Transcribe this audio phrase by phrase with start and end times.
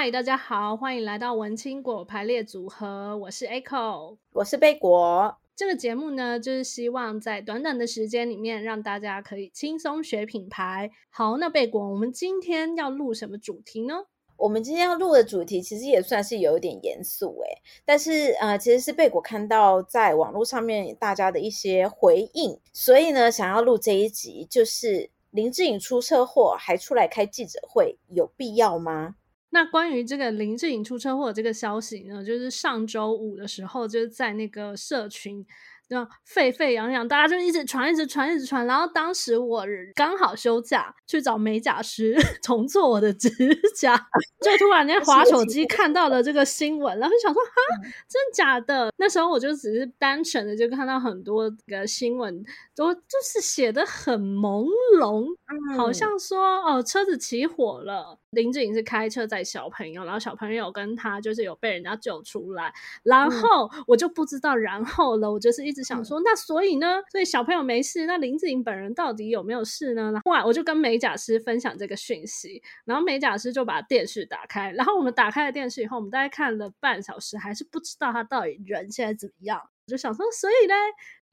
[0.00, 3.18] 嗨，大家好，欢迎来到文青果排列组合。
[3.18, 5.36] 我是 Echo，我是贝果。
[5.56, 10.88] 这个节目呢，就是希望在短短的时间里面，让大家可以轻松学品牌。
[11.10, 14.04] 好，那贝果，我们今天要录什么主题呢？
[14.36, 29.16] 我们今天要录的主题其实也算是有一点严肃诶，但是呃，其实是贝果看到在网络上面大家的一些回应，所以呢，想要录这一集，就是林志颖出车祸还出来开记者会，有必要吗？
[29.50, 35.46] 那关于这个林志颖出车祸这个消息呢，就是上周五的时候，就是在那个社群。
[35.88, 38.66] 就沸沸扬扬，大家就一直传，一直传，一直传。
[38.66, 43.30] 然后当时我刚好休假，去找美甲师 重做我的指
[43.74, 43.96] 甲，
[44.40, 47.50] 就突然间滑手机看到了这个新闻，然后就想说哈，
[48.08, 48.92] 真假的？
[48.98, 52.44] 那时候我就只是单纯的就看到很多个新闻，
[52.76, 54.66] 都就是写的很朦
[54.98, 55.26] 胧，
[55.76, 58.18] 好像说哦，车子起火了。
[58.32, 62.70] 林志颖是开车载小朋友，然后小朋友跟他就是有被人家救出来，
[63.02, 70.10] 然后我就不知道然后了，我就是一直想说，那所以呢，所以小朋友没事，那林志颖本人到底有没有事呢？
[70.12, 80.74] 然后我就跟美甲师分享这个讯息，然后美甲师就把电视打开，然后我们打开了电视以后，我们大概看了半小时，还是不知道他到底人现在怎么样，我就想说，所以呢。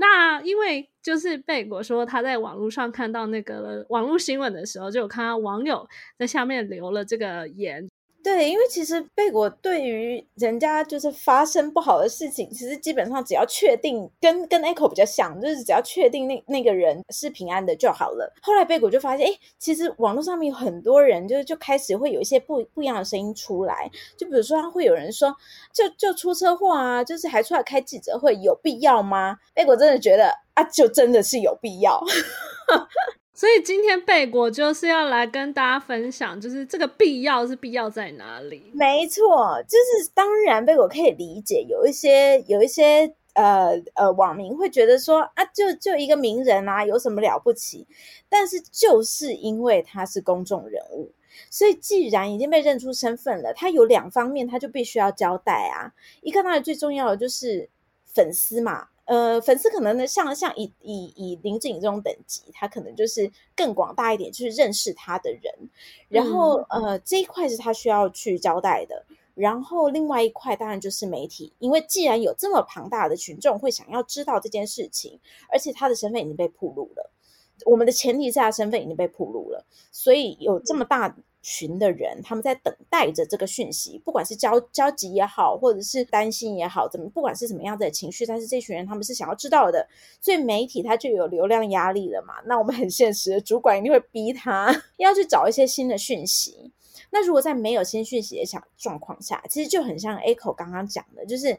[0.00, 7.88] 那因为就是贝果说他在网络上看到那个网络新闻的时候，就有看到网友在下面留了这个言。
[8.28, 18.30] 对，因为其实贝果对于人家就是发生不好的事情，其实基本上只要确定跟跟 Echo 比较像，就是只要确定那那个人是平安的就好了。
[18.42, 25.34] 后来贝果就发现，哎，其实网络上面有很多人，就就开始会有一些不不一样的声音出来，就比如说会有人说，
[25.72, 29.38] 就就出车祸啊，就是还出来开记者会，有必要吗？
[29.54, 31.98] 贝果真的觉得啊，就真的是有必要。
[33.38, 38.68] 所以今天贝果就是要来跟大家分享，就是这个必要是必要在哪里？
[38.74, 47.86] 没错，就是当然贝果可以理解，有一些有一些呃呃网民会觉得说啊，就就一个名人啊，有什么了不起？
[48.28, 51.12] 但是就是因为他是公众人物，
[51.48, 55.92] 所以既然已经被认出身份了，他有两方面，他就必须要交代啊。
[56.22, 57.70] 一个当然最重要的就是
[58.04, 58.88] 粉丝嘛。
[59.08, 65.42] 呃，粉丝可能呢，像像以以以林志颖这种等级，他可能就是更广大一点，就是认识他的人。
[66.10, 69.06] 然后、嗯、呃，这一块是他需要去交代的。
[69.34, 75.18] 然后另外一块当然就是媒体，因为既然有这么庞大的群众会想要知道这件事情，
[75.50, 77.10] 而且他的身份已经被暴露了，
[77.64, 81.16] 我们的前提是他身份已经被暴露了，所以有这么大。
[81.40, 89.88] 群的人，他们在等待着这个讯息，不管是焦焦急也好，或者是担心也好，怎么不管是什么样子的情绪，但是这群人他们是想要知道的，
[90.20, 92.34] 所以媒体他就有流量压力了嘛。
[92.46, 96.72] 那我们很现实，主管一定会逼他要去找一些新的讯息。
[97.10, 101.58] 那如果在没有新讯息的想状况下，其实就很像 Echo 刚刚讲的，就是。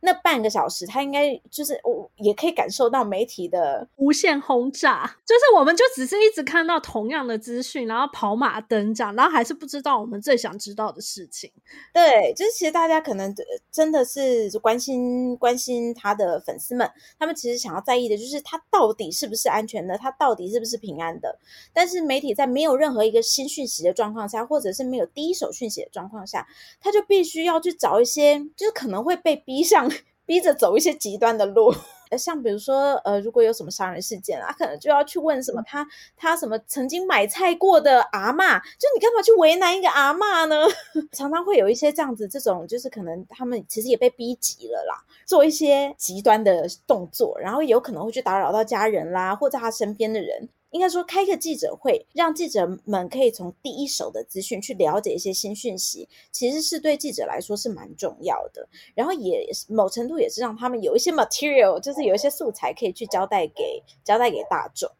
[0.00, 11.50] 那半个小时，他应该就是我也可以感受到媒体的无限轰炸，就是我们就只是一直看到同样的资讯，然后跑马灯这样，然后还是不知道我们最想知道的事情。
[11.92, 13.34] 对，就是其实大家可能
[13.72, 16.86] 真的是关心关心他的粉丝们，
[17.18, 21.38] 他们其实想要在意的就是他到底是不是安全的，他到底是不是平安的。
[21.72, 26.46] 但是媒体在没有任何一个新讯息的状况下，或者是没有第一手讯息的状况下，
[26.78, 29.90] 他就必须要去找一些，就是可能会被逼上。
[30.26, 31.70] 逼着走一些极端的路，
[32.16, 35.86] 像比如说，呃，如果有什么杀人事件啊，可能就要去问什么他
[36.16, 40.56] 他什么曾经买菜过的阿嬷，就你干嘛去为难一个阿嬷呢？
[41.12, 50.48] 常常会有一些这样子，这种就是可能他们其实也被逼急了啦，做一些极端的动作，然后有可能会去打扰到家人啦，或者他身边的人。
[50.74, 58.68] 应该说，开个记者会，让记者们可以从第一手的资讯去了解一些新讯息，其实是对记者来说是蛮重要的。
[58.92, 64.90] 然后也某程度也是让他们有一些 material，就是有一些素材可以去交代给交代给大众。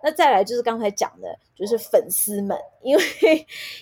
[0.00, 3.02] 那再来就是刚才讲的，就是粉丝们，因为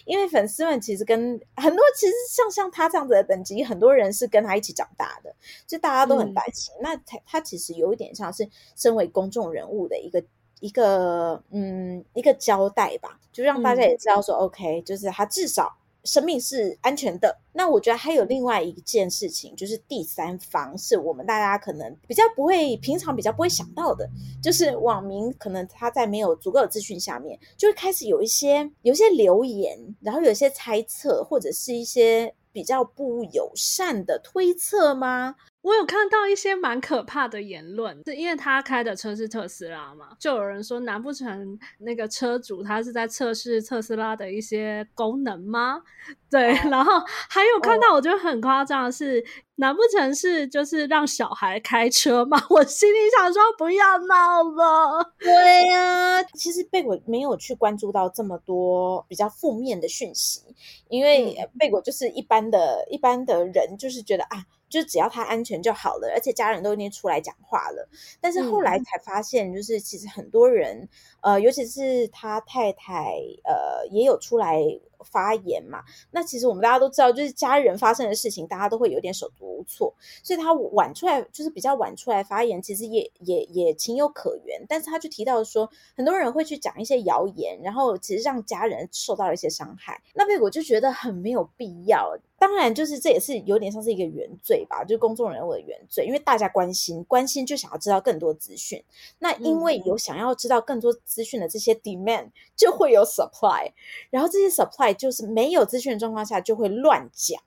[0.06, 5.36] 因为粉丝们其实跟很多其实像像他这样子的等级，很多人是跟他一起长大的，
[5.66, 6.74] 就大家都很担心。
[6.76, 10.24] 嗯、那他他其实有一点像是身为公众人物的一个。
[10.64, 15.70] 一个嗯，一个交代吧，就让大家也知道说，嗯，OK，就是他至少
[16.04, 17.36] 生命是安全的。
[17.52, 24.08] 那我觉得还有另外一件事情，就是第三方是我们大家可能比较不会，平常比较不会想到的，
[24.42, 35.34] 就是网民可能他在没有足够的资讯下面，就会开始有一些有一些留言，然后有一些猜测，或者是一些比较不友善的推测吗？
[35.60, 45.82] 我有看到一些蛮可怕的言论，是因为他开的车是特斯拉嘛，就有人说，难不成那个车主他是在测试特斯拉的一些功能吗？
[46.30, 46.92] 对， 然后
[47.28, 49.24] 还有看到我觉得很夸张的是，哦、
[49.56, 52.38] 难不成是就是让小孩开车吗？
[52.50, 55.14] 我心里想说不要闹了。
[55.18, 56.03] 对呀、啊，
[56.34, 60.42] 其实贝果没有去关注到这么多比较负面的讯息，
[60.88, 64.44] 因为贝果就是一般的一般的人，就是觉得啊。
[64.66, 67.88] 就只要他安全就好了，而且家人都已经出来讲话了。
[68.20, 70.76] 但是后来才发现，就是其实很多人，
[71.20, 73.14] 嗯、呃，尤其是他太太，
[73.44, 74.60] 呃，也有出来
[75.04, 75.82] 发言嘛。
[76.10, 79.94] 那其实我们大家都知道，就是家人发生的事情，大家都会有点手足无措。
[80.22, 84.64] 所以他晚出来，就是比较晚出来发言，其实也也也情有可原。
[84.68, 90.00] 但是他就提到说，很多人会去讲一些谣言，然后其实让家人受到了一些伤害。
[90.14, 92.16] 那贝果就觉得很没有必要。
[92.36, 98.84] 当然，就是这也是有点像是一个原罪吧，就是公众人物的原罪，因为大家关心，关心就想要知道更多资讯。
[99.20, 103.72] 那因为有想要知道更多资讯的这些 demand，就会有 supply，
[104.10, 107.42] 然后这些 supply 就是没有资讯的状况下就会乱讲，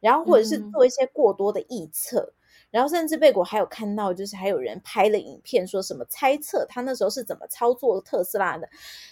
[0.00, 2.34] 然后或者是做一些过多的臆测。
[2.70, 8.68] 然后甚至贝果还有看到，就是还有人拍了影片，说什么猜测他那时候是怎么操作特斯拉的。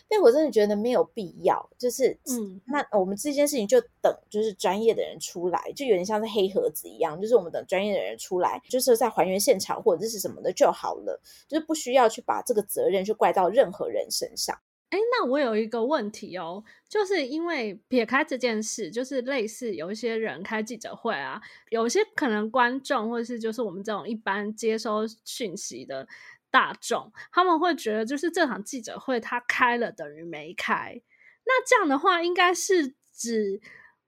[0.06, 14.56] 贝果真的觉得没有必要，就是嗯，那我们这件事情就等就是专业的人出来，就有点像是黑盒子一样，就是我们等专业的人出来，就是在还原现场或者是什么的就好了，就是不需要去把这个责任去怪到任何人身上。
[14.90, 26.08] 哎，那我有一个问题哦，就是因为撇开这件事，就是类似有一些人开记者会啊，有些可能观众或者是就是我们这种一般接收讯息的
[26.50, 30.98] 大众，他们会觉得就是这场记者会他开了等于没开，
[31.44, 33.60] 那这样的话应该是指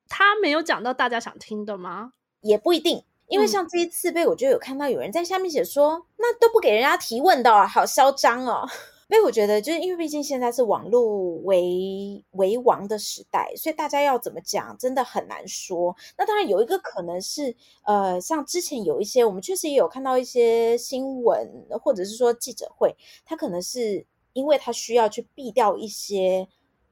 [0.09, 2.15] 他没有讲到大家想听的吗？
[2.41, 8.67] 也不一定，因为像这一次被我就有看到有人在下面写说，嗯、那都不给人家提问的，好嚣张哦。
[9.11, 15.97] 所以我觉得，就是因为毕竟现在是网络为为王的时代，所以大家要怎么讲，真的很难说。
[16.17, 17.53] 那当然有一个可能是，
[17.83, 26.47] 呃，像之前有一些，我们确实也有看到一些新闻，或者是说记者会，他可能是因为他需要去避掉一些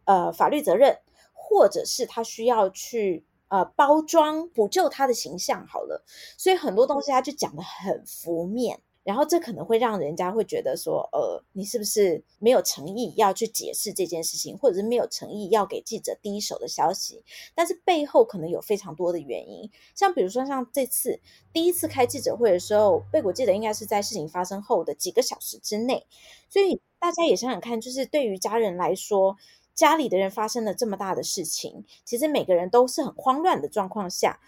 [0.05, 0.99] 呃法律责任，
[1.33, 6.05] 或者是他需要去呃包装补救他的形象，好了，
[6.37, 8.81] 所以很多东西他就讲得很浮面。
[9.09, 17.25] 然后这可能会让人家会觉得说，呃，你是不是没有诚意要去解释这件事情，或者是没有诚意要给记者第一手的消息？
[17.55, 21.19] 但是背后可能有非常多的原因，像比如说像这次
[21.55, 26.07] 第一次开记者会的时候，贝果记得应该是在事情发生后的几个小时之内，
[26.51, 29.39] 所以大家也想想看，就是对于家人来说，
[29.75, 34.39] 家里的人发生了这么大的事情，其实每个人都是很慌乱的状况下，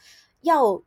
[0.43, 0.83] 要。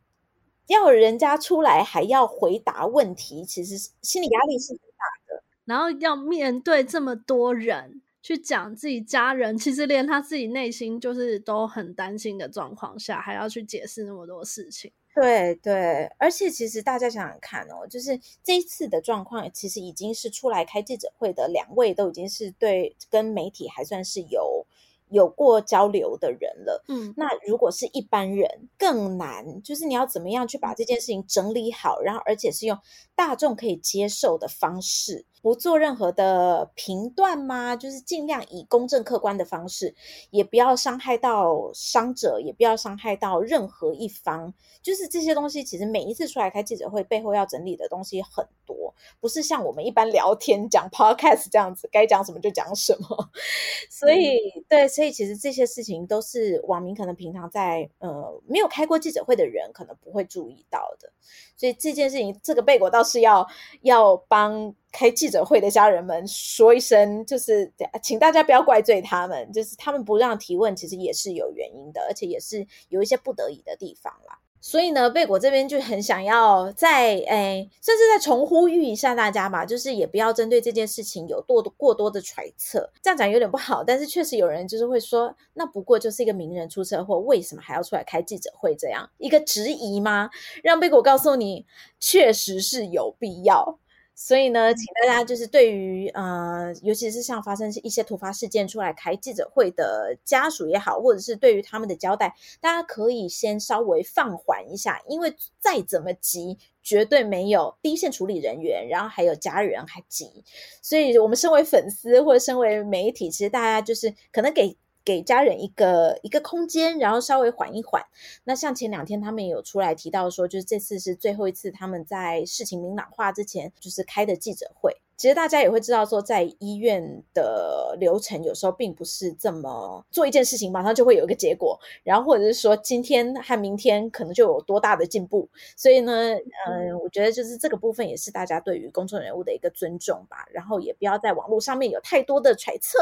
[0.68, 5.44] 要人家出来还要回答问题，其实心理压力是很大的。
[5.65, 14.92] 然后要面对这么多人去讲自己家人，其实连他自己内心就是都很担心的状况下，还要去解释那么多事情。
[15.15, 24.66] 对对，而且其实大家想想看哦，就是这一次的状况，其实已经是出来开记者会的两位都已经是对跟媒体还算是有。
[25.13, 32.77] 有过交流的人了，嗯，那如果是一般人更难，就是你要怎么样去把这件事情整理好，然后而且是用
[33.15, 35.26] 大众可以接受的方式。
[35.44, 37.76] 不做任何的评断吗？
[37.76, 39.94] 就是尽量以公正客观的方式，
[40.30, 44.54] 也不要伤害到伤者，也不要伤害到任何一方。
[44.81, 53.30] 就是这些东西，其实每一次出来开记者会，背后要整理的东西很多，不是像我们一般聊天讲 podcast 这样子，该讲什么就讲什么。
[53.92, 61.12] 所以，嗯、对，所以其实这些事情都是网民可能平常在呃没有开过记者会的人可能不会注意到的。
[61.57, 63.45] 所以这件事情，这个背果倒是要
[63.81, 64.73] 要帮。
[64.94, 67.69] 开记者会的家人们说一声，就是
[68.02, 74.40] 请大家不要怪罪他们，就是他们不让提问，其实也是有原因的，而且也是有一些不得已的地方啦。
[74.62, 88.73] 所以呢，贝果这边就很想要再诶，甚至再重呼吁一下大家嘛，就是也不要针对这件事情有多过多的揣测，这样讲有点不好，但是确实有人就是会说，那不过就是一个名人出车祸，为什么还要出来开记者会？
[88.73, 90.30] 这样一个质疑吗？
[90.64, 91.66] 让贝果告诉你，
[92.00, 93.80] 确实是有必要。
[94.15, 110.43] 所以呢，请大家就是对于呃，尤其是像发生一些突发事件出来开记者会的家属也好，或者是对于他们的交代，大家可以先稍微放缓一下，因为再怎么急，绝对没有第一线处理人员，然后还有家人还急。
[110.81, 114.77] 所以，我们身为粉丝或者身为媒体，其实大家就是可能给。
[115.06, 118.04] 给家人一个一个空间，然后稍微缓一缓。
[118.44, 124.98] 那像前两天他们有出来提到说，就是这次是最后一次他们在事情明朗化之前就是开的记者会。
[125.23, 135.47] 其实大家也会知道说，在医院的流程有时候并不是这么做一件事情马上就会有一个结果，然后或者是说今天和明天可能就有多大的进步。
[135.77, 136.33] 所以呢，
[136.68, 140.45] 嗯，我觉得就是这个部分也是大家对于公众人物的一个尊重吧。
[140.51, 142.99] 然后也不要在网络上面有太多的揣测，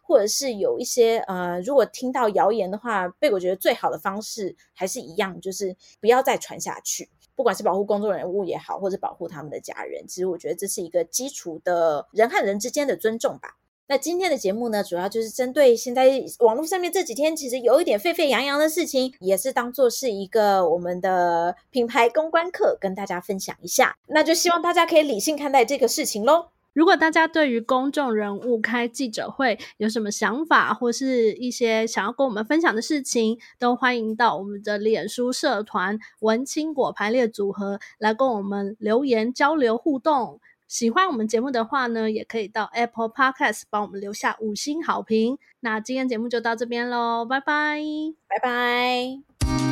[0.00, 7.08] 或者是有一些呃，如果听到谣言的话，被我觉得最好的方式还是一样，就是不要再传下去。
[7.36, 13.56] 不管是保护公众人物也好，或者保护他们的家人，其实我觉得这是一个基础的人和人之间的尊重吧。
[13.86, 23.94] 那今天的节目呢，主要就是针对现在网络上面这几天其实有一点沸沸扬扬的事情，也是当做是一个我们的品牌公关课，跟大家分享一下。
[24.06, 26.46] 那就希望大家可以理性看待这个事情喽。
[26.74, 40.40] 如果大家对于公众人物开记者会有什么想法，或是一些想要跟我们分享的事情，都欢迎到我们的脸书社团“文青果排列组合”来跟我们留言交流互动。
[40.66, 45.38] 喜欢我们节目的话呢，也可以到 Apple Podcast 帮我们留下五星好评。
[45.60, 47.80] 那今天节目就到这边喽，拜拜，
[48.26, 49.63] 拜拜。